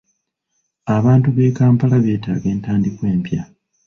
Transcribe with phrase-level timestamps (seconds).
[0.95, 3.41] Abantu b'e Kampala beetaaga entandikwa empya.